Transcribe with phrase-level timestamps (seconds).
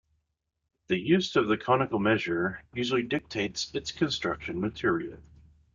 [0.87, 5.19] The use of the conical measure usually dictates its construction material.